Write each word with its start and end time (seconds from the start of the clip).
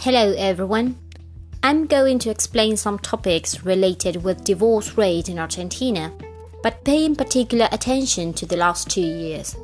Hello 0.00 0.32
everyone. 0.38 0.96
I'm 1.64 1.86
going 1.86 2.20
to 2.20 2.30
explain 2.30 2.76
some 2.76 3.00
topics 3.00 3.64
related 3.64 4.22
with 4.22 4.44
divorce 4.44 4.96
rate 4.96 5.28
in 5.28 5.40
Argentina, 5.40 6.12
but 6.62 6.84
paying 6.84 7.16
particular 7.16 7.68
attention 7.72 8.32
to 8.34 8.46
the 8.46 8.56
last 8.56 8.88
2 8.90 9.00
years. 9.00 9.56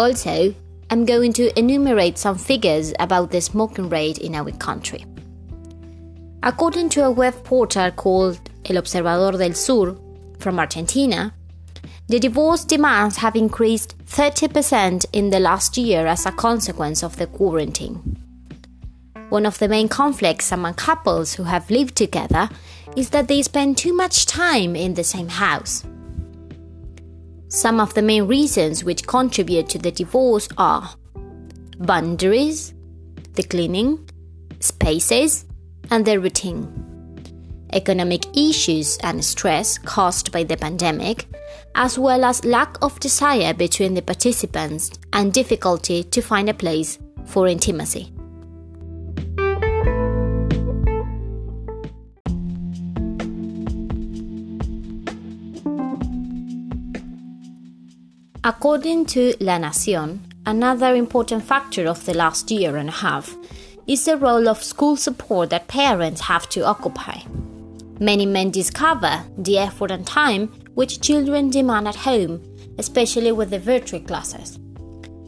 Also, 0.00 0.52
I'm 0.90 1.04
going 1.04 1.32
to 1.34 1.56
enumerate 1.56 2.18
some 2.18 2.38
figures 2.38 2.92
about 2.98 3.30
the 3.30 3.40
smoking 3.40 3.88
rate 3.88 4.18
in 4.18 4.34
our 4.34 4.50
country. 4.50 5.06
According 6.42 6.88
to 6.90 7.04
a 7.04 7.10
web 7.12 7.44
portal 7.44 7.92
called 7.92 8.40
El 8.64 8.78
Observador 8.78 9.38
del 9.38 9.54
Sur 9.54 9.96
from 10.40 10.58
Argentina, 10.58 11.32
the 12.08 12.18
divorce 12.18 12.64
demands 12.64 13.18
have 13.18 13.36
increased 13.36 13.96
30% 14.06 15.06
in 15.12 15.30
the 15.30 15.38
last 15.38 15.78
year 15.78 16.08
as 16.08 16.26
a 16.26 16.32
consequence 16.32 17.04
of 17.04 17.16
the 17.16 17.28
quarantine. 17.28 18.18
One 19.32 19.46
of 19.46 19.58
the 19.58 19.66
main 19.66 19.88
conflicts 19.88 20.52
among 20.52 20.74
couples 20.74 21.32
who 21.32 21.44
have 21.44 21.70
lived 21.70 21.96
together 21.96 22.50
is 22.98 23.08
that 23.10 23.28
they 23.28 23.40
spend 23.40 23.78
too 23.78 23.96
much 23.96 24.26
time 24.26 24.76
in 24.76 24.92
the 24.92 25.04
same 25.04 25.28
house. 25.28 25.84
Some 27.48 27.80
of 27.80 27.94
the 27.94 28.02
main 28.02 28.26
reasons 28.26 28.84
which 28.84 29.06
contribute 29.06 29.70
to 29.70 29.78
the 29.78 29.90
divorce 29.90 30.50
are 30.58 30.96
boundaries, 31.78 32.74
the 33.32 33.42
cleaning, 33.42 34.06
spaces, 34.60 35.46
and 35.90 36.04
the 36.04 36.20
routine, 36.20 36.68
economic 37.72 38.26
issues 38.36 38.98
and 38.98 39.24
stress 39.24 39.78
caused 39.78 40.30
by 40.30 40.44
the 40.44 40.58
pandemic, 40.58 41.24
as 41.74 41.98
well 41.98 42.26
as 42.26 42.44
lack 42.44 42.76
of 42.82 43.00
desire 43.00 43.54
between 43.54 43.94
the 43.94 44.02
participants 44.02 44.90
and 45.14 45.32
difficulty 45.32 46.04
to 46.04 46.20
find 46.20 46.50
a 46.50 46.54
place 46.54 46.98
for 47.24 47.48
intimacy. 47.48 48.12
According 58.44 59.06
to 59.06 59.36
La 59.38 59.56
Nación, 59.56 60.18
another 60.44 60.96
important 60.96 61.44
factor 61.44 61.86
of 61.86 62.04
the 62.04 62.12
last 62.12 62.50
year 62.50 62.76
and 62.76 62.88
a 62.88 62.92
half 62.92 63.36
is 63.86 64.04
the 64.04 64.16
role 64.16 64.48
of 64.48 64.64
school 64.64 64.96
support 64.96 65.50
that 65.50 65.68
parents 65.68 66.22
have 66.22 66.48
to 66.48 66.66
occupy. 66.66 67.20
Many 68.00 68.26
men 68.26 68.50
discover 68.50 69.22
the 69.38 69.58
effort 69.58 69.92
and 69.92 70.04
time 70.04 70.48
which 70.74 71.00
children 71.00 71.50
demand 71.50 71.86
at 71.86 71.94
home, 71.94 72.42
especially 72.78 73.30
with 73.30 73.50
the 73.50 73.60
virtual 73.60 74.00
classes. 74.00 74.58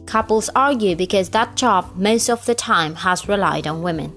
Couples 0.05 0.49
argue 0.53 0.97
because 0.97 1.29
that 1.29 1.55
job 1.55 1.95
most 1.95 2.29
of 2.29 2.45
the 2.45 2.55
time 2.55 2.95
has 2.95 3.29
relied 3.29 3.65
on 3.65 3.81
women. 3.81 4.11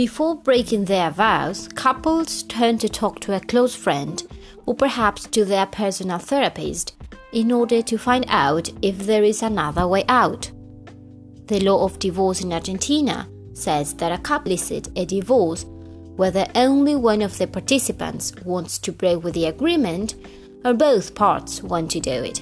Before 0.00 0.34
breaking 0.34 0.86
their 0.86 1.10
vows, 1.10 1.68
couples 1.74 2.42
turn 2.44 2.78
to 2.78 2.88
talk 2.88 3.20
to 3.20 3.36
a 3.36 3.40
close 3.40 3.74
friend 3.74 4.26
or 4.64 4.74
perhaps 4.74 5.26
to 5.26 5.44
their 5.44 5.66
personal 5.66 6.18
therapist 6.18 6.94
in 7.34 7.52
order 7.52 7.82
to 7.82 7.98
find 7.98 8.24
out 8.28 8.70
if 8.80 9.00
there 9.00 9.22
is 9.22 9.42
another 9.42 9.86
way 9.86 10.04
out. 10.08 10.50
The 11.48 11.60
law 11.60 11.84
of 11.84 11.98
divorce 11.98 12.40
in 12.40 12.50
Argentina 12.50 13.28
says 13.52 13.92
that 13.96 14.10
a 14.10 14.22
couple 14.22 14.52
licit 14.52 14.88
a 14.96 15.04
divorce 15.04 15.66
whether 16.16 16.46
only 16.54 16.96
one 16.96 17.20
of 17.20 17.36
the 17.36 17.46
participants 17.46 18.32
wants 18.46 18.78
to 18.78 18.92
break 18.92 19.22
with 19.22 19.34
the 19.34 19.48
agreement 19.48 20.14
or 20.64 20.72
both 20.72 21.14
parts 21.14 21.62
want 21.62 21.90
to 21.90 22.00
do 22.00 22.24
it. 22.24 22.40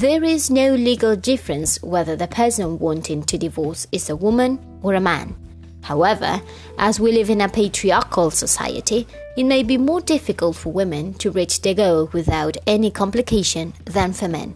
There 0.00 0.24
is 0.24 0.48
no 0.48 0.72
legal 0.72 1.14
difference 1.14 1.76
whether 1.82 2.16
the 2.16 2.26
person 2.26 2.78
wanting 2.78 3.22
to 3.24 3.36
divorce 3.36 3.86
is 3.92 4.08
a 4.08 4.16
woman 4.16 4.58
or 4.80 4.94
a 4.94 5.00
man. 5.00 5.36
However, 5.82 6.40
as 6.78 6.98
we 6.98 7.12
live 7.12 7.28
in 7.28 7.42
a 7.42 7.50
patriarchal 7.50 8.30
society, 8.30 9.06
it 9.36 9.44
may 9.44 9.62
be 9.62 9.76
more 9.76 10.00
difficult 10.00 10.56
for 10.56 10.72
women 10.72 11.12
to 11.18 11.30
reach 11.30 11.60
their 11.60 11.74
goal 11.74 12.08
without 12.14 12.56
any 12.66 12.90
complication 12.90 13.74
than 13.84 14.14
for 14.14 14.26
men, 14.26 14.54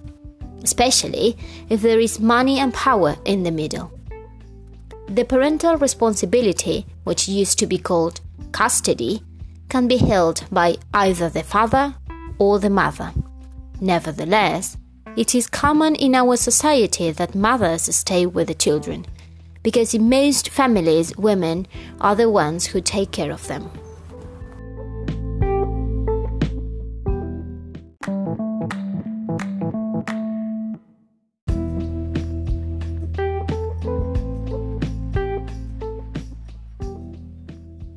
especially 0.62 1.36
if 1.68 1.82
there 1.82 2.00
is 2.00 2.18
money 2.18 2.58
and 2.58 2.72
power 2.72 3.14
in 3.26 3.42
the 3.42 3.50
middle. 3.50 3.92
The 5.08 5.26
parental 5.26 5.76
responsibility, 5.76 6.86
which 7.04 7.28
used 7.28 7.58
to 7.58 7.66
be 7.66 7.76
called 7.76 8.22
custody, 8.52 9.22
can 9.68 9.88
be 9.88 9.98
held 9.98 10.46
by 10.50 10.76
either 10.94 11.28
the 11.28 11.42
father 11.42 11.94
or 12.38 12.58
the 12.58 12.70
mother. 12.70 13.12
Nevertheless, 13.82 14.78
it 15.16 15.34
is 15.34 15.46
common 15.46 15.94
in 15.94 16.14
our 16.14 16.36
society 16.36 17.10
that 17.12 17.34
mothers 17.34 17.82
stay 17.94 18.26
with 18.26 18.48
the 18.48 18.54
children, 18.54 19.06
because 19.62 19.94
in 19.94 20.08
most 20.08 20.48
families, 20.48 21.16
women 21.16 21.66
are 22.00 22.16
the 22.16 22.28
ones 22.28 22.66
who 22.66 22.80
take 22.80 23.12
care 23.12 23.30
of 23.30 23.46
them. 23.46 23.70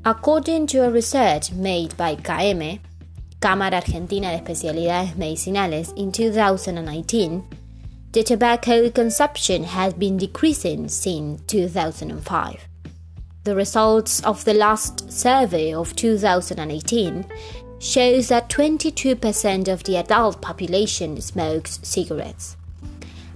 According 0.05 0.67
to 0.67 0.85
a 0.85 0.89
research 0.89 1.51
made 1.51 1.97
by 1.97 2.15
CAEME, 2.15 2.79
Cámara 3.39 3.75
Argentina 3.75 4.31
de 4.31 4.37
Especialidades 4.37 5.15
Medicinales 5.15 5.93
in 5.95 6.11
2019, 6.11 7.43
the 8.11 8.23
tobacco 8.23 8.89
consumption 8.89 9.63
has 9.63 9.93
been 9.93 10.17
decreasing 10.17 10.87
since 10.87 11.41
2005. 11.45 12.67
The 13.43 13.55
results 13.55 14.23
of 14.23 14.43
the 14.43 14.55
last 14.55 15.11
survey 15.11 15.71
of 15.71 15.95
2018 15.95 17.25
shows 17.79 18.29
that 18.29 18.49
22% 18.49 19.67
of 19.67 19.83
the 19.83 19.97
adult 19.97 20.41
population 20.41 21.21
smokes 21.21 21.79
cigarettes. 21.83 22.57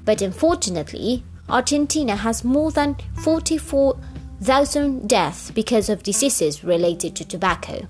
But 0.03 0.23
unfortunately, 0.23 1.23
Argentina 1.47 2.15
has 2.15 2.43
more 2.43 2.71
than 2.71 2.95
44,000 3.23 5.07
deaths 5.07 5.51
because 5.51 5.89
of 5.89 6.01
diseases 6.01 6.63
related 6.63 7.15
to 7.17 7.23
tobacco. 7.23 7.87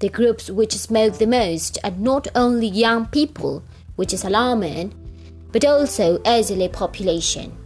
The 0.00 0.08
groups 0.08 0.50
which 0.50 0.74
smoke 0.74 1.18
the 1.18 1.26
most 1.26 1.78
are 1.84 1.90
not 1.92 2.26
only 2.34 2.66
young 2.66 3.06
people, 3.06 3.62
which 3.96 4.12
is 4.12 4.24
alarming, 4.24 4.92
but 5.52 5.64
also 5.64 6.20
elderly 6.24 6.68
population. 6.68 7.56